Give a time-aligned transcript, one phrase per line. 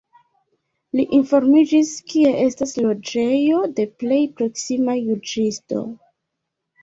[0.99, 5.85] Li informiĝis, kie estas loĝejo de plej proksima juĝisto.